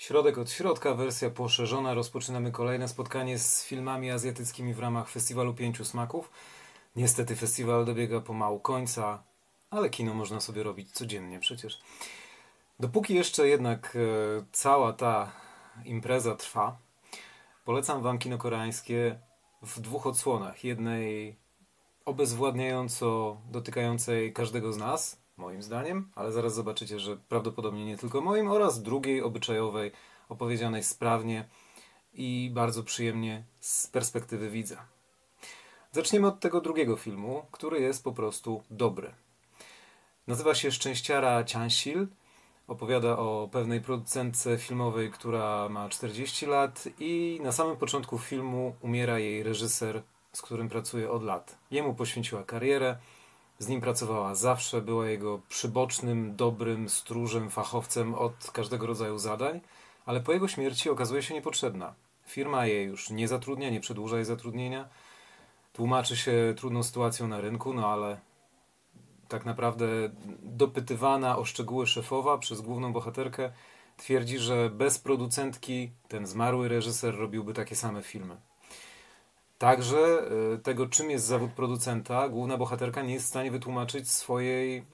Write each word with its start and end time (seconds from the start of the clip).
Środek 0.00 0.38
od 0.38 0.50
środka, 0.50 0.94
wersja 0.94 1.30
poszerzona. 1.30 1.94
Rozpoczynamy 1.94 2.52
kolejne 2.52 2.88
spotkanie 2.88 3.38
z 3.38 3.64
filmami 3.64 4.10
azjatyckimi 4.10 4.74
w 4.74 4.78
ramach 4.78 5.08
Festiwalu 5.08 5.54
Pięciu 5.54 5.84
Smaków. 5.84 6.30
Niestety 6.96 7.36
festiwal 7.36 7.84
dobiega 7.84 8.20
pomału 8.20 8.60
końca, 8.60 9.22
ale 9.70 9.90
kino 9.90 10.14
można 10.14 10.40
sobie 10.40 10.62
robić 10.62 10.92
codziennie 10.92 11.40
przecież. 11.40 11.80
Dopóki 12.78 13.14
jeszcze 13.14 13.48
jednak 13.48 13.96
e, 13.96 13.98
cała 14.52 14.92
ta 14.92 15.32
impreza 15.84 16.34
trwa, 16.34 16.78
polecam 17.64 18.02
Wam 18.02 18.18
kino 18.18 18.38
koreańskie 18.38 19.18
w 19.62 19.80
dwóch 19.80 20.06
odsłonach. 20.06 20.64
Jednej 20.64 21.36
obezwładniająco 22.04 23.36
dotykającej 23.50 24.32
każdego 24.32 24.72
z 24.72 24.76
nas, 24.76 25.19
moim 25.40 25.62
zdaniem, 25.62 26.10
ale 26.14 26.32
zaraz 26.32 26.54
zobaczycie, 26.54 27.00
że 27.00 27.16
prawdopodobnie 27.16 27.84
nie 27.84 27.98
tylko 27.98 28.20
moim, 28.20 28.50
oraz 28.50 28.82
drugiej 28.82 29.22
obyczajowej, 29.22 29.92
opowiedzianej 30.28 30.82
sprawnie 30.82 31.48
i 32.14 32.50
bardzo 32.54 32.82
przyjemnie 32.82 33.44
z 33.60 33.86
perspektywy 33.86 34.50
widza. 34.50 34.86
Zaczniemy 35.92 36.26
od 36.26 36.40
tego 36.40 36.60
drugiego 36.60 36.96
filmu, 36.96 37.42
który 37.50 37.80
jest 37.80 38.04
po 38.04 38.12
prostu 38.12 38.62
dobry. 38.70 39.14
Nazywa 40.26 40.54
się 40.54 40.72
Szczęściara 40.72 41.44
Ciansil. 41.44 42.08
Opowiada 42.68 43.18
o 43.18 43.48
pewnej 43.52 43.80
producentce 43.80 44.58
filmowej, 44.58 45.10
która 45.10 45.68
ma 45.68 45.88
40 45.88 46.46
lat 46.46 46.84
i 46.98 47.40
na 47.42 47.52
samym 47.52 47.76
początku 47.76 48.18
filmu 48.18 48.74
umiera 48.80 49.18
jej 49.18 49.42
reżyser, 49.42 50.02
z 50.32 50.42
którym 50.42 50.68
pracuje 50.68 51.10
od 51.10 51.22
lat. 51.22 51.58
Jemu 51.70 51.94
poświęciła 51.94 52.44
karierę, 52.44 52.96
z 53.60 53.68
nim 53.68 53.80
pracowała 53.80 54.34
zawsze, 54.34 54.82
była 54.82 55.06
jego 55.06 55.40
przybocznym, 55.48 56.36
dobrym 56.36 56.88
stróżem, 56.88 57.50
fachowcem 57.50 58.14
od 58.14 58.50
każdego 58.52 58.86
rodzaju 58.86 59.18
zadań, 59.18 59.60
ale 60.06 60.20
po 60.20 60.32
jego 60.32 60.48
śmierci 60.48 60.90
okazuje 60.90 61.22
się 61.22 61.34
niepotrzebna. 61.34 61.94
Firma 62.26 62.66
jej 62.66 62.86
już 62.86 63.10
nie 63.10 63.28
zatrudnia, 63.28 63.70
nie 63.70 63.80
przedłuża 63.80 64.16
jej 64.16 64.24
zatrudnienia. 64.24 64.88
Tłumaczy 65.72 66.16
się 66.16 66.54
trudną 66.56 66.82
sytuacją 66.82 67.28
na 67.28 67.40
rynku, 67.40 67.74
no 67.74 67.88
ale 67.88 68.20
tak 69.28 69.44
naprawdę 69.44 69.86
dopytywana 70.42 71.38
o 71.38 71.44
szczegóły 71.44 71.86
szefowa 71.86 72.38
przez 72.38 72.60
główną 72.60 72.92
bohaterkę 72.92 73.52
twierdzi, 73.96 74.38
że 74.38 74.70
bez 74.70 74.98
producentki 74.98 75.90
ten 76.08 76.26
zmarły 76.26 76.68
reżyser 76.68 77.16
robiłby 77.16 77.54
takie 77.54 77.76
same 77.76 78.02
filmy. 78.02 78.49
Także 79.60 80.22
y, 80.54 80.58
tego, 80.58 80.86
czym 80.86 81.10
jest 81.10 81.26
zawód 81.26 81.50
producenta, 81.50 82.28
główna 82.28 82.56
bohaterka 82.56 83.02
nie 83.02 83.14
jest 83.14 83.26
w 83.26 83.28
stanie 83.28 83.50
wytłumaczyć 83.50 84.10
swojej 84.10 84.78
y, 84.78 84.84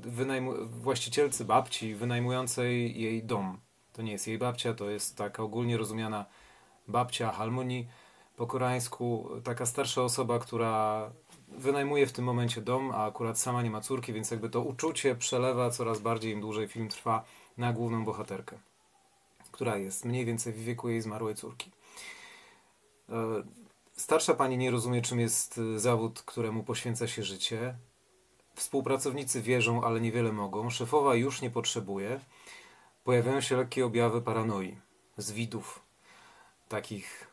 wynajmu- 0.00 0.66
właścicielcy, 0.66 1.44
babci, 1.44 1.94
wynajmującej 1.94 3.00
jej 3.00 3.24
dom. 3.24 3.58
To 3.92 4.02
nie 4.02 4.12
jest 4.12 4.26
jej 4.28 4.38
babcia, 4.38 4.74
to 4.74 4.90
jest 4.90 5.16
taka 5.16 5.42
ogólnie 5.42 5.76
rozumiana 5.76 6.24
babcia 6.88 7.32
Halmoni 7.32 7.88
po 8.36 8.46
koreańsku, 8.46 9.28
taka 9.44 9.66
starsza 9.66 10.02
osoba, 10.02 10.38
która 10.38 11.10
wynajmuje 11.48 12.06
w 12.06 12.12
tym 12.12 12.24
momencie 12.24 12.60
dom, 12.60 12.90
a 12.90 13.06
akurat 13.06 13.38
sama 13.38 13.62
nie 13.62 13.70
ma 13.70 13.80
córki, 13.80 14.12
więc 14.12 14.30
jakby 14.30 14.50
to 14.50 14.60
uczucie 14.60 15.14
przelewa 15.14 15.70
coraz 15.70 15.98
bardziej, 16.00 16.32
im 16.32 16.40
dłużej 16.40 16.68
film 16.68 16.88
trwa, 16.88 17.24
na 17.58 17.72
główną 17.72 18.04
bohaterkę, 18.04 18.58
która 19.52 19.76
jest 19.76 20.04
mniej 20.04 20.24
więcej 20.24 20.52
w 20.52 20.64
wieku 20.64 20.88
jej 20.88 21.00
zmarłej 21.00 21.34
córki. 21.34 21.70
Starsza 23.96 24.34
pani 24.34 24.58
nie 24.58 24.70
rozumie, 24.70 25.02
czym 25.02 25.20
jest 25.20 25.58
y, 25.58 25.78
zawód, 25.78 26.22
któremu 26.22 26.64
poświęca 26.64 27.08
się 27.08 27.22
życie. 27.22 27.76
Współpracownicy 28.54 29.42
wierzą, 29.42 29.84
ale 29.84 30.00
niewiele 30.00 30.32
mogą. 30.32 30.70
Szefowa 30.70 31.14
już 31.14 31.42
nie 31.42 31.50
potrzebuje. 31.50 32.20
Pojawiają 33.04 33.40
się 33.40 33.56
lekkie 33.56 33.86
objawy 33.86 34.22
paranoi, 34.22 34.78
zwidów, 35.16 35.82
takich, 36.68 37.26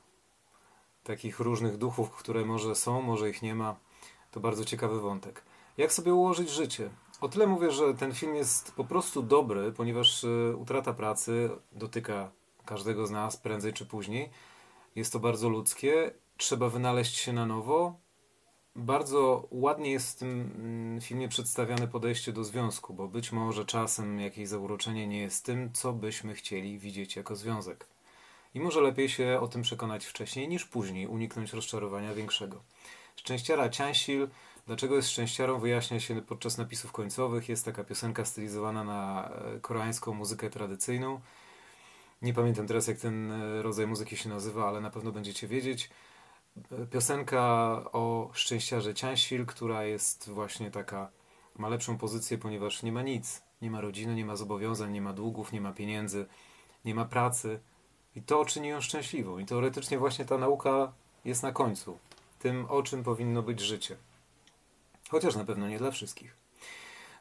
takich 1.04 1.40
różnych 1.40 1.78
duchów, 1.78 2.12
które 2.12 2.46
może 2.46 2.76
są, 2.76 3.02
może 3.02 3.30
ich 3.30 3.42
nie 3.42 3.56
ma. 3.56 3.76
To 4.32 4.40
bardzo 4.40 4.66
ciekawy 4.66 5.00
wątek. 5.00 5.44
Jak 5.78 5.94
sobie 5.94 6.14
ułożyć 6.14 6.50
życie? 6.50 6.90
O 7.22 7.30
tyle 7.30 7.48
mówię, 7.48 7.72
że 7.72 7.94
ten 7.94 8.14
film 8.14 8.36
jest 8.36 8.72
po 8.72 8.84
prostu 8.84 9.24
dobry, 9.24 9.72
ponieważ 9.72 10.24
y, 10.24 10.56
utrata 10.58 10.94
pracy 10.94 11.50
dotyka 11.72 12.32
każdego 12.66 13.08
z 13.08 13.12
nas 13.12 13.38
prędzej 13.38 13.74
czy 13.74 13.86
później. 13.86 14.30
Jest 14.96 15.14
to 15.14 15.20
bardzo 15.20 15.50
ludzkie 15.50 16.23
trzeba 16.44 16.70
wynaleźć 16.70 17.16
się 17.16 17.34
na 17.34 17.46
nowo. 17.46 18.00
Bardzo 18.76 19.48
ładnie 19.52 19.92
jest 19.92 20.16
w 20.16 20.20
tym 20.20 20.52
mm, 20.56 21.02
filmie 21.02 21.30
przedstawiane 21.30 21.88
podejście 21.88 22.34
do 22.34 22.44
związku, 22.44 22.94
bo 22.94 23.08
być 23.08 23.32
może 23.32 23.66
czasem 23.66 24.20
jakieś 24.20 24.48
zauroczenie 24.48 25.08
nie 25.08 25.22
jest 25.22 25.46
tym, 25.46 25.70
co 25.74 25.94
byśmy 25.94 26.34
chcieli 26.34 26.80
widzieć 26.80 27.16
jako 27.16 27.36
związek. 27.36 27.88
I 28.54 28.60
może 28.60 28.82
lepiej 28.82 29.10
się 29.10 29.40
o 29.42 29.48
tym 29.48 29.62
przekonać 29.62 30.06
wcześniej 30.06 30.48
niż 30.48 30.66
później, 30.66 31.08
uniknąć 31.08 31.54
rozczarowania 31.54 32.14
większego. 32.14 32.62
Szczęściara 33.16 33.70
Ciansil, 33.70 34.28
dlaczego 34.68 34.96
jest 34.96 35.10
szczęściarą, 35.10 35.60
wyjaśnia 35.60 36.00
się 36.00 36.22
podczas 36.22 36.58
napisów 36.58 36.92
końcowych. 36.92 37.50
Jest 37.50 37.66
taka 37.66 37.84
piosenka 37.84 38.26
stylizowana 38.26 38.84
na 38.84 39.30
e, 39.30 39.60
koreańską 39.60 40.14
muzykę 40.14 40.50
tradycyjną. 40.50 41.22
Nie 42.22 42.34
pamiętam 42.34 42.68
teraz, 42.68 42.88
jak 42.88 42.98
ten 42.98 43.32
e, 43.32 43.62
rodzaj 43.62 43.88
muzyki 43.88 44.18
się 44.18 44.30
nazywa, 44.30 44.68
ale 44.68 44.82
na 44.82 44.90
pewno 44.90 45.12
będziecie 45.12 45.48
wiedzieć 45.48 45.90
piosenka 46.92 47.42
o 47.92 48.30
szczęściarze 48.34 48.94
Ciansil, 48.94 49.46
która 49.46 49.84
jest 49.84 50.30
właśnie 50.30 50.72
taka, 50.72 51.12
ma 51.56 51.70
lepszą 51.70 51.98
pozycję, 51.98 52.38
ponieważ 52.38 52.84
nie 52.84 52.92
ma 52.92 53.02
nic. 53.02 53.42
Nie 53.62 53.72
ma 53.72 53.82
rodziny, 53.82 54.16
nie 54.16 54.26
ma 54.26 54.36
zobowiązań, 54.36 54.92
nie 54.92 55.02
ma 55.02 55.14
długów, 55.14 55.52
nie 55.52 55.62
ma 55.62 55.74
pieniędzy, 55.74 56.26
nie 56.86 56.96
ma 56.96 57.06
pracy. 57.06 57.60
I 58.16 58.22
to 58.22 58.46
czyni 58.46 58.68
ją 58.68 58.82
szczęśliwą. 58.82 59.40
I 59.40 59.46
teoretycznie 59.46 59.98
właśnie 59.98 60.26
ta 60.26 60.38
nauka 60.38 60.94
jest 61.26 61.44
na 61.44 61.52
końcu. 61.52 61.98
Tym, 62.40 62.66
o 62.70 62.84
czym 62.84 63.04
powinno 63.04 63.42
być 63.42 63.60
życie. 63.60 63.98
Chociaż 65.10 65.36
na 65.36 65.46
pewno 65.46 65.68
nie 65.68 65.78
dla 65.78 65.92
wszystkich. 65.92 66.36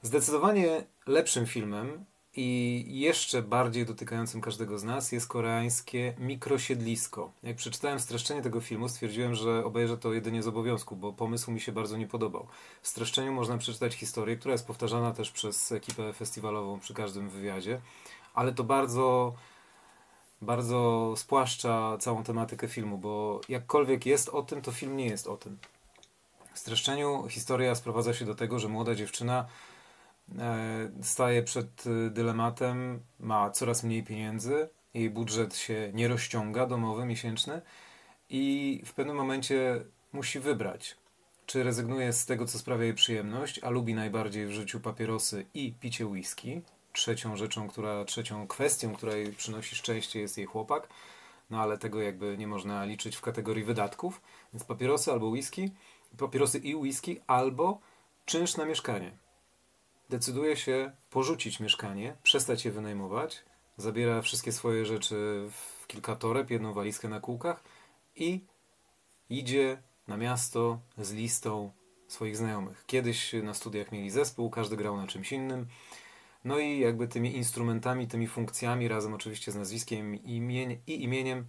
Zdecydowanie 0.02 0.84
lepszym 1.06 1.46
filmem 1.46 2.04
i 2.36 2.84
jeszcze 2.88 3.42
bardziej 3.42 3.86
dotykającym 3.86 4.40
każdego 4.40 4.78
z 4.78 4.84
nas 4.84 5.12
jest 5.12 5.28
koreańskie 5.28 6.14
mikrosiedlisko. 6.18 7.32
Jak 7.42 7.56
przeczytałem 7.56 8.00
streszczenie 8.00 8.42
tego 8.42 8.60
filmu, 8.60 8.88
stwierdziłem, 8.88 9.34
że 9.34 9.64
obejrzę 9.64 9.98
to 9.98 10.12
jedynie 10.12 10.42
z 10.42 10.46
obowiązku, 10.46 10.96
bo 10.96 11.12
pomysł 11.12 11.50
mi 11.50 11.60
się 11.60 11.72
bardzo 11.72 11.96
nie 11.96 12.06
podobał. 12.06 12.46
W 12.82 12.88
streszczeniu 12.88 13.32
można 13.32 13.58
przeczytać 13.58 13.94
historię, 13.94 14.36
która 14.36 14.52
jest 14.52 14.66
powtarzana 14.66 15.12
też 15.12 15.30
przez 15.30 15.72
ekipę 15.72 16.12
festiwalową 16.12 16.80
przy 16.80 16.94
każdym 16.94 17.28
wywiadzie, 17.28 17.80
ale 18.34 18.52
to 18.52 18.64
bardzo 18.64 19.34
bardzo 20.42 21.14
spłaszcza 21.16 21.98
całą 21.98 22.24
tematykę 22.24 22.68
filmu, 22.68 22.98
bo 22.98 23.40
jakkolwiek 23.48 24.06
jest 24.06 24.28
o 24.28 24.42
tym, 24.42 24.62
to 24.62 24.72
film 24.72 24.96
nie 24.96 25.06
jest 25.06 25.26
o 25.26 25.36
tym. 25.36 25.58
W 26.54 26.58
streszczeniu 26.58 27.26
historia 27.28 27.74
sprowadza 27.74 28.14
się 28.14 28.24
do 28.24 28.34
tego, 28.34 28.58
że 28.58 28.68
młoda 28.68 28.94
dziewczyna 28.94 29.46
staje 31.02 31.42
przed 31.42 31.84
e, 31.86 32.10
dylematem, 32.10 33.00
ma 33.20 33.50
coraz 33.50 33.84
mniej 33.84 34.02
pieniędzy, 34.02 34.68
jej 34.94 35.10
budżet 35.10 35.56
się 35.56 35.90
nie 35.94 36.08
rozciąga, 36.08 36.66
domowy, 36.66 37.04
miesięczny 37.04 37.62
i 38.30 38.82
w 38.86 38.92
pewnym 38.92 39.16
momencie 39.16 39.84
musi 40.12 40.40
wybrać, 40.40 40.96
czy 41.46 41.62
rezygnuje 41.62 42.12
z 42.12 42.26
tego, 42.26 42.46
co 42.46 42.58
sprawia 42.58 42.84
jej 42.84 42.94
przyjemność, 42.94 43.60
a 43.62 43.70
lubi 43.70 43.94
najbardziej 43.94 44.46
w 44.46 44.52
życiu 44.52 44.80
papierosy 44.80 45.46
i 45.54 45.72
picie 45.72 46.06
whisky. 46.06 46.62
Trzecią 46.92 47.36
rzeczą, 47.36 47.68
która, 47.68 48.04
trzecią 48.04 48.46
kwestią, 48.46 48.94
która 48.94 49.16
jej 49.16 49.32
przynosi 49.32 49.76
szczęście 49.76 50.20
jest 50.20 50.38
jej 50.38 50.46
chłopak, 50.46 50.88
no 51.50 51.60
ale 51.60 51.78
tego 51.78 52.02
jakby 52.02 52.38
nie 52.38 52.46
można 52.46 52.84
liczyć 52.84 53.16
w 53.16 53.20
kategorii 53.20 53.64
wydatków, 53.64 54.20
więc 54.52 54.64
papierosy 54.64 55.12
albo 55.12 55.26
whisky, 55.26 55.70
papierosy 56.18 56.58
i 56.58 56.74
whisky, 56.74 57.20
albo 57.26 57.80
czynsz 58.24 58.56
na 58.56 58.64
mieszkanie 58.64 59.12
decyduje 60.12 60.56
się 60.56 60.92
porzucić 61.10 61.60
mieszkanie, 61.60 62.16
przestać 62.22 62.64
je 62.64 62.70
wynajmować, 62.70 63.44
zabiera 63.76 64.22
wszystkie 64.22 64.52
swoje 64.52 64.86
rzeczy 64.86 65.14
w 65.50 65.86
kilka 65.86 66.16
toreb, 66.16 66.50
jedną 66.50 66.72
walizkę 66.72 67.08
na 67.08 67.20
kółkach 67.20 67.64
i 68.16 68.40
idzie 69.30 69.82
na 70.08 70.16
miasto 70.16 70.80
z 70.98 71.12
listą 71.12 71.72
swoich 72.08 72.36
znajomych. 72.36 72.84
Kiedyś 72.86 73.32
na 73.42 73.54
studiach 73.54 73.92
mieli 73.92 74.10
zespół, 74.10 74.50
każdy 74.50 74.76
grał 74.76 74.96
na 74.96 75.06
czymś 75.06 75.32
innym. 75.32 75.66
No 76.44 76.58
i 76.58 76.78
jakby 76.78 77.08
tymi 77.08 77.36
instrumentami, 77.36 78.08
tymi 78.08 78.26
funkcjami, 78.26 78.88
razem 78.88 79.14
oczywiście 79.14 79.52
z 79.52 79.56
nazwiskiem 79.56 80.14
i 80.14 80.36
imieniem, 80.86 81.46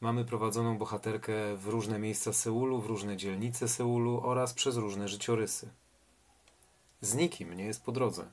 mamy 0.00 0.24
prowadzoną 0.24 0.78
bohaterkę 0.78 1.56
w 1.56 1.66
różne 1.66 1.98
miejsca 1.98 2.32
Seulu, 2.32 2.80
w 2.80 2.86
różne 2.86 3.16
dzielnice 3.16 3.68
Seulu 3.68 4.20
oraz 4.24 4.54
przez 4.54 4.76
różne 4.76 5.08
życiorysy 5.08 5.70
z 7.00 7.14
nikim 7.14 7.54
nie 7.54 7.64
jest 7.64 7.84
po 7.84 7.92
drodze. 7.92 8.30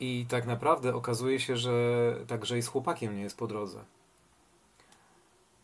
I 0.00 0.26
tak 0.28 0.46
naprawdę 0.46 0.94
okazuje 0.94 1.40
się, 1.40 1.56
że 1.56 1.72
także 2.26 2.58
i 2.58 2.62
z 2.62 2.66
chłopakiem 2.66 3.16
nie 3.16 3.22
jest 3.22 3.36
po 3.36 3.46
drodze. 3.46 3.84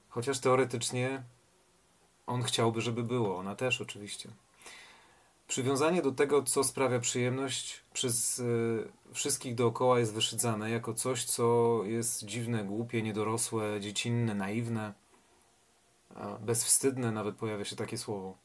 Chociaż 0.09 0.39
teoretycznie 0.39 1.23
on 2.27 2.43
chciałby, 2.43 2.81
żeby 2.81 3.03
było, 3.03 3.39
ona 3.39 3.55
też 3.55 3.81
oczywiście. 3.81 4.29
Przywiązanie 5.49 6.03
do 6.03 6.13
tego, 6.13 6.43
co 6.43 6.65
sprawia 6.65 7.01
przyjemność, 7.01 7.85
przez 7.93 8.39
y, 8.39 8.89
wszystkich 9.13 9.55
dookoła 9.55 9.99
jest 9.99 10.15
wyszydzane 10.15 10.71
jako 10.71 10.95
coś, 10.95 11.25
co 11.25 11.81
jest 11.85 12.25
dziwne, 12.25 12.65
głupie, 12.65 13.03
niedorosłe, 13.03 13.81
dziecinne, 13.81 14.35
naiwne, 14.35 14.95
bezwstydne, 16.41 17.13
nawet 17.13 17.37
pojawia 17.37 17.65
się 17.65 17.77
takie 17.77 17.99
słowo. 17.99 18.37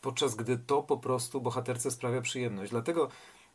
Podczas 0.00 0.34
gdy 0.34 0.58
to 0.58 0.82
po 0.82 0.96
prostu 0.96 1.40
bohaterce 1.40 1.90
sprawia 1.90 2.20
przyjemność. 2.20 2.70
Dlatego 2.70 3.08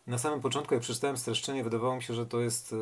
na 0.08 0.18
samym 0.18 0.42
początku, 0.42 0.74
jak 0.74 0.84
przeczytałem 0.84 1.18
streszczenie, 1.18 1.64
wydawało 1.64 1.96
mi 1.96 2.04
się, 2.04 2.14
że 2.14 2.26
to 2.26 2.42
jest 2.42 2.74
y, 2.74 2.78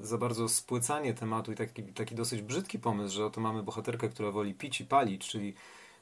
za 0.00 0.18
bardzo 0.18 0.48
spłycanie 0.48 1.14
tematu 1.14 1.52
i 1.52 1.54
taki, 1.54 1.82
taki 1.82 2.14
dosyć 2.14 2.42
brzydki 2.42 2.78
pomysł, 2.78 3.14
że 3.14 3.26
oto 3.26 3.40
mamy 3.40 3.62
bohaterkę, 3.62 4.08
która 4.08 4.30
woli 4.30 4.54
pić 4.54 4.80
i 4.80 4.84
palić, 4.84 5.28
czyli 5.28 5.54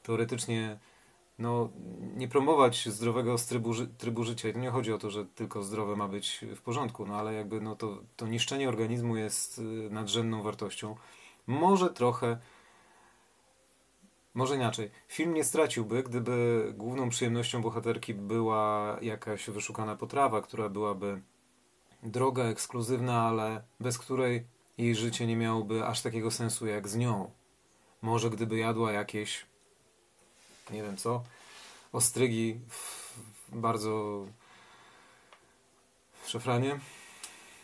teoretycznie 0.03 0.79
no, 1.39 1.69
nie 2.15 2.27
promować 2.27 2.89
zdrowego 2.89 3.35
trybu, 3.37 3.73
trybu 3.97 4.23
życia. 4.23 4.49
I 4.49 4.53
to 4.53 4.59
nie 4.59 4.69
chodzi 4.69 4.93
o 4.93 4.97
to, 4.97 5.09
że 5.09 5.25
tylko 5.25 5.63
zdrowe 5.63 5.95
ma 5.95 6.07
być 6.07 6.45
w 6.55 6.61
porządku, 6.61 7.05
no 7.05 7.15
ale 7.15 7.33
jakby 7.33 7.61
no, 7.61 7.75
to, 7.75 7.97
to 8.15 8.27
niszczenie 8.27 8.69
organizmu 8.69 9.17
jest 9.17 9.59
y, 9.59 9.61
nadrzędną 9.91 10.43
wartością. 10.43 10.95
Może 11.47 11.89
trochę, 11.89 12.37
może 14.33 14.55
inaczej. 14.55 14.91
Film 15.07 15.33
nie 15.33 15.43
straciłby, 15.43 16.03
gdyby 16.03 16.65
główną 16.77 17.09
przyjemnością 17.09 17.61
bohaterki 17.61 18.13
była 18.13 18.97
jakaś 19.01 19.49
wyszukana 19.49 19.95
potrawa, 19.95 20.41
która 20.41 20.69
byłaby 20.69 21.21
droga, 22.03 22.43
ekskluzywna, 22.43 23.21
ale 23.21 23.63
bez 23.79 23.97
której 23.97 24.45
jej 24.77 24.95
życie 24.95 25.27
nie 25.27 25.35
miałoby 25.35 25.85
aż 25.85 26.01
takiego 26.01 26.31
sensu 26.31 26.67
jak 26.67 26.87
z 26.87 26.95
nią. 26.95 27.31
Może 28.01 28.29
gdyby 28.29 28.57
jadła 28.57 28.91
jakieś 28.91 29.45
nie 30.71 30.83
wiem 30.83 30.97
co, 30.97 31.23
ostrygi 31.91 32.59
w 32.69 33.11
bardzo 33.51 34.25
w 36.23 36.45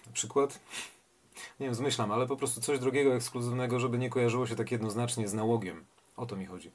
na 0.06 0.14
przykład. 0.14 0.60
Nie 1.60 1.66
wiem, 1.66 1.76
zmyślam, 1.76 2.12
ale 2.12 2.28
po 2.28 2.36
prostu 2.36 2.62
coś 2.62 2.80
drogiego, 2.80 3.16
ekskluzywnego, 3.16 3.80
żeby 3.80 3.98
nie 3.98 4.10
kojarzyło 4.10 4.48
się 4.48 4.56
tak 4.56 4.72
jednoznacznie 4.72 5.28
z 5.28 5.34
nałogiem. 5.34 5.86
O 6.18 6.26
to 6.26 6.36
mi 6.36 6.46
chodzi. 6.46 6.72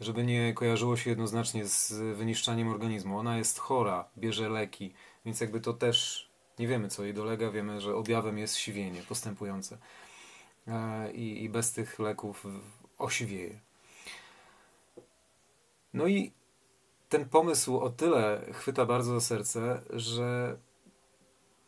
Żeby 0.00 0.24
nie 0.24 0.54
kojarzyło 0.54 0.96
się 0.96 1.10
jednoznacznie 1.10 1.66
z 1.66 1.92
wyniszczaniem 2.16 2.68
organizmu. 2.68 3.18
Ona 3.18 3.38
jest 3.38 3.58
chora, 3.58 4.08
bierze 4.18 4.48
leki, 4.48 4.94
więc 5.24 5.40
jakby 5.40 5.60
to 5.60 5.72
też 5.72 6.28
nie 6.58 6.66
wiemy, 6.68 6.88
co 6.88 7.04
jej 7.04 7.14
dolega. 7.14 7.50
Wiemy, 7.50 7.80
że 7.80 7.96
objawem 7.96 8.38
jest 8.38 8.56
siwienie 8.56 9.02
postępujące. 9.02 9.78
E, 10.68 11.12
I, 11.12 11.44
i 11.44 11.48
bez 11.48 11.72
tych 11.72 11.98
leków 11.98 12.46
osiwieje. 12.98 13.60
No 15.94 16.06
i 16.06 16.32
ten 17.08 17.28
pomysł 17.28 17.78
o 17.78 17.90
tyle 17.90 18.46
chwyta 18.52 18.86
bardzo 18.86 19.20
za 19.20 19.26
serce, 19.26 19.82
że 19.90 20.56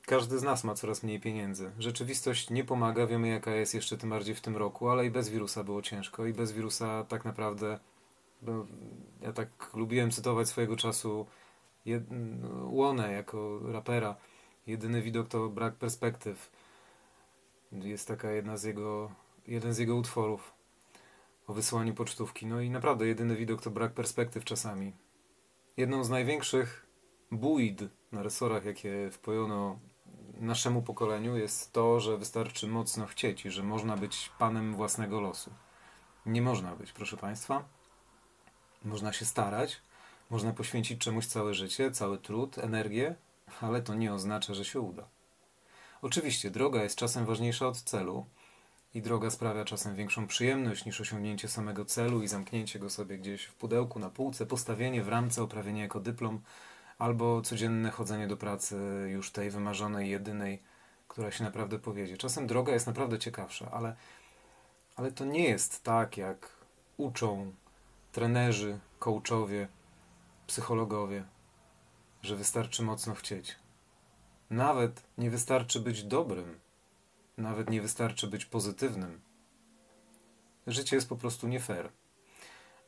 każdy 0.06 0.38
z 0.38 0.42
nas 0.42 0.64
ma 0.64 0.74
coraz 0.74 1.02
mniej 1.02 1.20
pieniędzy. 1.20 1.72
Rzeczywistość 1.78 2.50
nie 2.50 2.64
pomaga, 2.64 3.06
wiemy 3.06 3.28
jaka 3.28 3.50
jest 3.50 3.74
jeszcze 3.74 3.96
tym 3.96 4.10
bardziej 4.10 4.34
w 4.34 4.40
tym 4.40 4.56
roku, 4.56 4.88
ale 4.88 5.06
i 5.06 5.10
bez 5.10 5.28
wirusa 5.28 5.64
było 5.64 5.82
ciężko 5.82 6.26
i 6.26 6.32
bez 6.32 6.52
wirusa 6.52 7.04
tak 7.04 7.24
naprawdę 7.24 7.78
no, 8.42 8.66
ja 9.20 9.32
tak 9.32 9.48
lubiłem 9.74 10.10
cytować 10.10 10.48
swojego 10.48 10.76
czasu 10.76 11.26
Łonę 12.64 13.12
jako 13.12 13.60
rapera. 13.72 14.16
Jedyny 14.66 15.02
widok 15.02 15.28
to 15.28 15.48
brak 15.48 15.74
perspektyw. 15.74 16.50
Jest 17.72 18.08
taka 18.08 18.30
jedna 18.30 18.56
z 18.56 18.64
jego, 18.64 19.10
jeden 19.46 19.74
z 19.74 19.78
jego 19.78 19.96
utworów 19.96 20.54
o 21.46 21.54
wysłaniu 21.54 21.94
pocztówki. 21.94 22.46
No 22.46 22.60
i 22.60 22.70
naprawdę 22.70 23.06
jedyny 23.06 23.36
widok 23.36 23.62
to 23.62 23.70
brak 23.70 23.92
perspektyw 23.92 24.44
czasami. 24.44 24.92
Jedną 25.76 26.04
z 26.04 26.10
największych 26.10 26.86
bójd 27.30 27.82
na 28.12 28.22
resorach, 28.22 28.64
jakie 28.64 29.10
wpojono 29.10 29.78
naszemu 30.44 30.82
pokoleniu, 30.82 31.36
jest 31.36 31.72
to, 31.72 32.00
że 32.00 32.18
wystarczy 32.18 32.68
mocno 32.68 33.06
chcieć 33.06 33.46
i 33.46 33.50
że 33.50 33.62
można 33.62 33.96
być 33.96 34.30
panem 34.38 34.74
własnego 34.74 35.20
losu. 35.20 35.50
Nie 36.26 36.42
można 36.42 36.76
być, 36.76 36.92
proszę 36.92 37.16
Państwa. 37.16 37.64
Można 38.84 39.12
się 39.12 39.24
starać, 39.24 39.80
można 40.30 40.52
poświęcić 40.52 41.00
czemuś 41.00 41.26
całe 41.26 41.54
życie, 41.54 41.90
cały 41.90 42.18
trud, 42.18 42.58
energię, 42.58 43.14
ale 43.60 43.82
to 43.82 43.94
nie 43.94 44.14
oznacza, 44.14 44.54
że 44.54 44.64
się 44.64 44.80
uda. 44.80 45.08
Oczywiście 46.02 46.50
droga 46.50 46.82
jest 46.82 46.96
czasem 46.96 47.26
ważniejsza 47.26 47.68
od 47.68 47.76
celu, 47.76 48.26
i 48.94 49.02
droga 49.02 49.30
sprawia 49.30 49.64
czasem 49.64 49.94
większą 49.94 50.26
przyjemność 50.26 50.84
niż 50.84 51.00
osiągnięcie 51.00 51.48
samego 51.48 51.84
celu 51.84 52.22
i 52.22 52.28
zamknięcie 52.28 52.78
go 52.78 52.90
sobie 52.90 53.18
gdzieś 53.18 53.44
w 53.44 53.54
pudełku, 53.54 53.98
na 53.98 54.10
półce, 54.10 54.46
postawienie 54.46 55.02
w 55.02 55.08
ramce, 55.08 55.42
oprawienie 55.42 55.82
jako 55.82 56.00
dyplom, 56.00 56.40
albo 56.98 57.42
codzienne 57.42 57.90
chodzenie 57.90 58.28
do 58.28 58.36
pracy 58.36 58.76
już 59.08 59.30
tej 59.30 59.50
wymarzonej, 59.50 60.10
jedynej, 60.10 60.62
która 61.08 61.30
się 61.30 61.44
naprawdę 61.44 61.78
powiedzie. 61.78 62.16
Czasem 62.16 62.46
droga 62.46 62.72
jest 62.72 62.86
naprawdę 62.86 63.18
ciekawsza, 63.18 63.70
ale, 63.70 63.96
ale 64.96 65.12
to 65.12 65.24
nie 65.24 65.48
jest 65.48 65.82
tak, 65.82 66.16
jak 66.16 66.50
uczą 66.96 67.52
trenerzy, 68.12 68.78
coachowie, 68.98 69.68
psychologowie, 70.46 71.24
że 72.22 72.36
wystarczy 72.36 72.82
mocno 72.82 73.14
chcieć. 73.14 73.56
Nawet 74.50 75.02
nie 75.18 75.30
wystarczy 75.30 75.80
być 75.80 76.04
dobrym 76.04 76.64
nawet 77.38 77.70
nie 77.70 77.82
wystarczy 77.82 78.26
być 78.26 78.44
pozytywnym. 78.44 79.20
Życie 80.66 80.96
jest 80.96 81.08
po 81.08 81.16
prostu 81.16 81.48
nie 81.48 81.60
fair. 81.60 81.88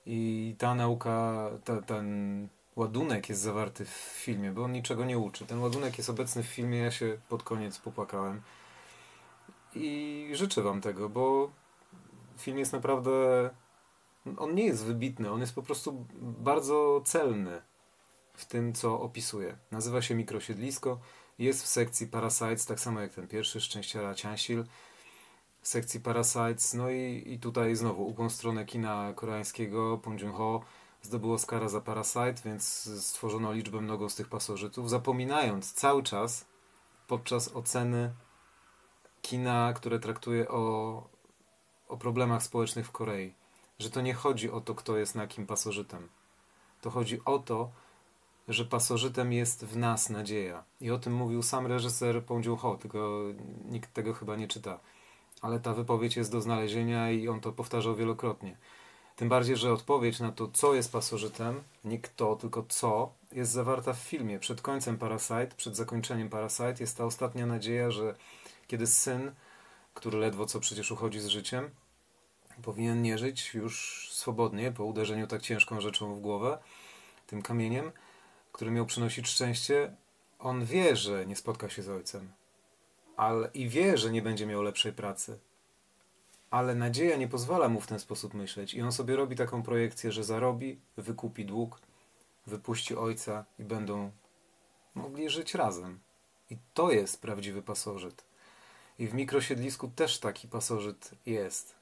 I 0.06 0.54
ta 0.58 0.74
nauka, 0.74 1.50
ta, 1.64 1.82
ten 1.82 2.48
ładunek 2.76 3.28
jest 3.28 3.40
zawarty 3.40 3.84
w 3.84 3.88
filmie, 4.24 4.52
bo 4.52 4.64
on 4.64 4.72
niczego 4.72 5.04
nie 5.04 5.18
uczy. 5.18 5.46
Ten 5.46 5.58
ładunek 5.58 5.98
jest 5.98 6.10
obecny 6.10 6.42
w 6.42 6.46
filmie, 6.46 6.78
ja 6.78 6.90
się 6.90 7.18
pod 7.28 7.42
koniec 7.42 7.78
popłakałem. 7.78 8.42
I 9.74 10.28
życzę 10.32 10.62
Wam 10.62 10.80
tego, 10.80 11.08
bo 11.08 11.50
film 12.38 12.58
jest 12.58 12.72
naprawdę. 12.72 13.10
On 14.38 14.54
nie 14.54 14.66
jest 14.66 14.84
wybitny, 14.84 15.30
on 15.30 15.40
jest 15.40 15.54
po 15.54 15.62
prostu 15.62 16.06
bardzo 16.20 17.02
celny 17.04 17.62
w 18.34 18.44
tym, 18.44 18.72
co 18.72 19.00
opisuje. 19.00 19.56
Nazywa 19.70 20.02
się 20.02 20.14
Mikrosiedlisko. 20.14 21.00
Jest 21.38 21.62
w 21.62 21.66
sekcji 21.66 22.06
Parasites, 22.06 22.66
tak 22.66 22.80
samo 22.80 23.00
jak 23.00 23.14
ten 23.14 23.28
pierwszy, 23.28 23.60
Szczęściara 23.60 24.14
Ciansil. 24.14 24.64
W 25.60 25.68
sekcji 25.68 26.00
Parasites, 26.00 26.74
no 26.74 26.90
i, 26.90 27.22
i 27.26 27.38
tutaj 27.38 27.76
znowu 27.76 28.08
ukłon 28.08 28.30
stronę 28.30 28.64
kina 28.64 29.12
koreańskiego, 29.16 29.98
Pong 29.98 30.20
Joon-ho 30.20 30.62
zdobył 31.06 31.32
Oscara 31.32 31.68
za 31.68 31.80
Parasite, 31.80 32.34
więc 32.44 32.90
stworzono 33.04 33.52
liczbę 33.52 33.80
mnogo 33.80 34.08
z 34.08 34.14
tych 34.14 34.28
pasożytów, 34.28 34.90
zapominając 34.90 35.72
cały 35.72 36.02
czas 36.02 36.46
podczas 37.06 37.56
oceny 37.56 38.14
kina, 39.22 39.72
które 39.72 39.98
traktuje 39.98 40.48
o, 40.48 41.02
o 41.88 41.96
problemach 41.96 42.42
społecznych 42.42 42.86
w 42.86 42.92
Korei, 42.92 43.34
że 43.78 43.90
to 43.90 44.00
nie 44.00 44.14
chodzi 44.14 44.50
o 44.50 44.60
to, 44.60 44.74
kto 44.74 44.96
jest 44.96 45.14
na 45.14 45.26
kim 45.26 45.46
pasożytem. 45.46 46.08
To 46.80 46.90
chodzi 46.90 47.20
o 47.24 47.38
to, 47.38 47.70
że 48.48 48.64
pasożytem 48.64 49.32
jest 49.32 49.64
w 49.64 49.76
nas 49.76 50.10
nadzieja. 50.10 50.64
I 50.80 50.90
o 50.90 50.98
tym 50.98 51.12
mówił 51.12 51.42
sam 51.42 51.66
reżyser 51.66 52.24
Pong 52.24 52.44
Joon-ho, 52.44 52.76
tylko 52.76 53.22
nikt 53.64 53.92
tego 53.92 54.14
chyba 54.14 54.36
nie 54.36 54.48
czyta. 54.48 54.80
Ale 55.42 55.60
ta 55.60 55.74
wypowiedź 55.74 56.16
jest 56.16 56.32
do 56.32 56.40
znalezienia 56.40 57.10
i 57.10 57.28
on 57.28 57.40
to 57.40 57.52
powtarzał 57.52 57.96
wielokrotnie. 57.96 58.56
Tym 59.16 59.28
bardziej, 59.28 59.56
że 59.56 59.72
odpowiedź 59.72 60.20
na 60.20 60.32
to, 60.32 60.48
co 60.48 60.74
jest 60.74 60.92
pasożytem, 60.92 61.62
nie 61.84 61.98
kto, 61.98 62.36
tylko 62.36 62.64
co, 62.68 63.12
jest 63.32 63.52
zawarta 63.52 63.92
w 63.92 63.98
filmie. 63.98 64.38
Przed 64.38 64.62
końcem 64.62 64.98
Parasite, 64.98 65.48
przed 65.56 65.76
zakończeniem 65.76 66.28
Parasite 66.28 66.76
jest 66.80 66.96
ta 66.96 67.04
ostatnia 67.04 67.46
nadzieja, 67.46 67.90
że 67.90 68.14
kiedy 68.66 68.86
syn, 68.86 69.32
który 69.94 70.18
ledwo 70.18 70.46
co 70.46 70.60
przecież 70.60 70.90
uchodzi 70.90 71.20
z 71.20 71.26
życiem, 71.26 71.70
powinien 72.62 73.02
nie 73.02 73.18
żyć 73.18 73.54
już 73.54 74.08
swobodnie 74.12 74.72
po 74.72 74.84
uderzeniu 74.84 75.26
tak 75.26 75.42
ciężką 75.42 75.80
rzeczą 75.80 76.14
w 76.14 76.20
głowę, 76.20 76.58
tym 77.26 77.42
kamieniem, 77.42 77.92
który 78.52 78.70
miał 78.70 78.86
przynosić 78.86 79.28
szczęście, 79.28 79.96
on 80.38 80.64
wie, 80.64 80.96
że 80.96 81.26
nie 81.26 81.36
spotka 81.36 81.68
się 81.68 81.82
z 81.82 81.88
ojcem. 81.88 82.32
Ale, 83.16 83.50
I 83.54 83.68
wie, 83.68 83.98
że 83.98 84.10
nie 84.10 84.22
będzie 84.22 84.46
miał 84.46 84.62
lepszej 84.62 84.92
pracy. 84.92 85.38
Ale 86.50 86.74
nadzieja 86.74 87.16
nie 87.16 87.28
pozwala 87.28 87.68
mu 87.68 87.80
w 87.80 87.86
ten 87.86 87.98
sposób 87.98 88.34
myśleć. 88.34 88.74
I 88.74 88.82
on 88.82 88.92
sobie 88.92 89.16
robi 89.16 89.36
taką 89.36 89.62
projekcję, 89.62 90.12
że 90.12 90.24
zarobi, 90.24 90.80
wykupi 90.96 91.44
dług, 91.44 91.80
wypuści 92.46 92.96
ojca 92.96 93.44
i 93.58 93.64
będą 93.64 94.10
mogli 94.94 95.30
żyć 95.30 95.54
razem. 95.54 95.98
I 96.50 96.56
to 96.74 96.90
jest 96.90 97.22
prawdziwy 97.22 97.62
pasożyt. 97.62 98.24
I 98.98 99.06
w 99.06 99.14
mikrosiedlisku 99.14 99.88
też 99.88 100.18
taki 100.18 100.48
pasożyt 100.48 101.10
jest. 101.26 101.74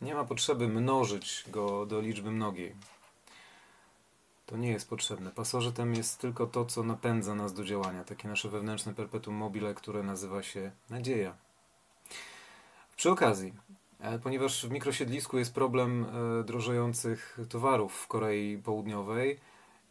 Nie 0.00 0.14
ma 0.14 0.24
potrzeby 0.24 0.68
mnożyć 0.68 1.44
go 1.48 1.86
do 1.86 2.00
liczby 2.00 2.30
mnogiej. 2.30 2.74
To 4.46 4.56
nie 4.56 4.70
jest 4.70 4.88
potrzebne. 4.88 5.30
Pasożytem 5.30 5.94
jest 5.94 6.18
tylko 6.18 6.46
to, 6.46 6.64
co 6.64 6.82
napędza 6.82 7.34
nas 7.34 7.52
do 7.52 7.64
działania. 7.64 8.04
Takie 8.04 8.28
nasze 8.28 8.48
wewnętrzne 8.48 8.94
perpetuum 8.94 9.36
mobile, 9.36 9.74
które 9.74 10.02
nazywa 10.02 10.42
się 10.42 10.70
nadzieja. 10.90 11.36
Przy 12.98 13.10
okazji, 13.10 13.52
e, 14.00 14.18
ponieważ 14.18 14.66
w 14.66 14.70
mikrosiedlisku 14.70 15.38
jest 15.38 15.54
problem 15.54 16.06
e, 16.40 16.44
drożejących 16.44 17.38
towarów 17.48 17.94
w 17.94 18.06
Korei 18.06 18.58
Południowej 18.58 19.38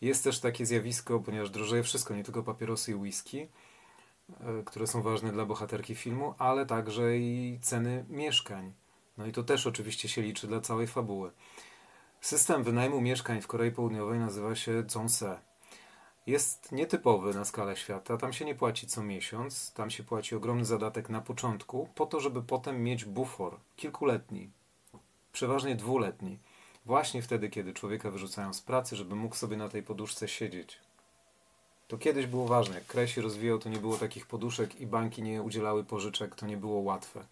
Jest 0.02 0.24
też 0.24 0.40
takie 0.40 0.66
zjawisko, 0.66 1.20
ponieważ 1.20 1.50
drożeje 1.50 1.84
wszystko, 1.84 2.16
nie 2.16 2.24
tylko 2.24 2.44
papierosy 2.44 2.92
i 2.92 2.96
whisky, 2.96 3.48
e, 4.40 4.64
które 4.66 4.88
są 4.88 5.02
ważne 5.02 5.32
dla 5.32 5.46
bohaterki 5.46 5.96
filmu, 5.96 6.34
ale 6.38 6.66
także 6.66 7.18
i 7.18 7.60
ceny 7.62 8.06
mieszkań. 8.10 8.74
No 9.18 9.26
i 9.26 9.32
to 9.32 9.44
też 9.44 9.68
oczywiście 9.68 10.10
się 10.10 10.22
liczy 10.22 10.48
dla 10.48 10.62
całej 10.62 10.88
fabuły. 10.88 11.32
System 12.22 12.64
wynajmu 12.64 13.02
mieszkań 13.02 13.42
w 13.42 13.48
Korei 13.48 13.72
Południowej 13.72 14.20
nazywa 14.20 14.56
się 14.56 14.84
Zonse. 14.88 15.47
Jest 16.28 16.72
nietypowy 16.72 17.34
na 17.34 17.46
skalę 17.46 17.78
świata. 17.78 18.18
Tam 18.18 18.34
się 18.34 18.46
nie 18.46 18.56
płaci 18.56 18.88
co 18.88 19.04
miesiąc, 19.04 19.74
tam 19.74 19.90
się 19.90 20.04
płaci 20.04 20.36
ogromny 20.36 20.66
zadatek 20.66 21.10
na 21.10 21.22
początku, 21.22 21.90
po 21.96 22.06
to, 22.06 22.20
żeby 22.20 22.42
potem 22.42 22.84
mieć 22.84 23.06
bufor 23.06 23.58
kilkuletni, 23.76 24.50
przeważnie 25.32 25.76
dwuletni. 25.76 26.40
Właśnie 26.86 27.22
wtedy, 27.22 27.50
kiedy 27.50 27.74
człowieka 27.74 28.12
wyrzucają 28.12 28.54
z 28.54 28.62
pracy, 28.62 28.96
żeby 28.96 29.16
mógł 29.16 29.36
sobie 29.36 29.58
na 29.58 29.70
tej 29.70 29.84
poduszce 29.84 30.28
siedzieć. 30.28 30.80
To 31.88 31.98
kiedyś 31.98 32.26
było 32.26 32.48
ważne. 32.48 32.76
Jak 32.76 32.86
kraj 32.86 33.08
się 33.08 33.22
rozwijał, 33.22 33.60
to 33.60 33.70
nie 33.70 33.80
było 33.80 33.98
takich 33.98 34.26
poduszek 34.26 34.82
i 34.82 34.88
banki 34.88 35.22
nie 35.22 35.42
udzielały 35.44 35.84
pożyczek, 35.84 36.36
to 36.36 36.46
nie 36.46 36.58
było 36.58 36.80
łatwe. 36.80 37.26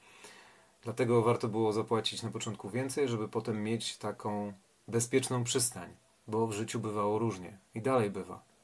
Dlatego 0.83 1.21
warto 1.21 1.47
było 1.47 1.73
zapłacić 1.73 2.23
na 2.23 2.31
początku 2.31 2.69
więcej, 2.69 3.07
żeby 3.07 3.27
potem 3.27 3.63
mieć 3.63 3.97
taką 3.97 4.53
bezpieczną 4.87 5.43
przystań, 5.43 5.89
bo 6.27 6.47
w 6.47 6.53
życiu 6.53 6.79
bywało 6.79 7.19
różnie 7.19 7.57
i 7.73 7.81
dalej 7.81 8.09
bywa. 8.09 8.54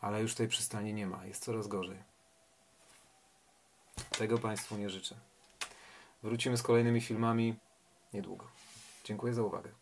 Ale 0.00 0.22
już 0.22 0.34
tej 0.34 0.48
przystani 0.48 0.94
nie 0.94 1.06
ma, 1.06 1.26
jest 1.26 1.44
coraz 1.44 1.68
gorzej. 1.68 1.98
Tego 4.10 4.38
Państwu 4.38 4.76
nie 4.76 4.90
życzę. 4.90 5.16
Wrócimy 6.22 6.56
z 6.56 6.62
kolejnymi 6.62 7.00
filmami 7.00 7.54
niedługo. 8.12 8.46
Dziękuję 9.04 9.34
za 9.34 9.42
uwagę. 9.42 9.79